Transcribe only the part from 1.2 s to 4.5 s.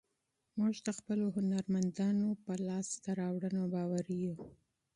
هنرمندانو په لاسته راوړنو باوري یو.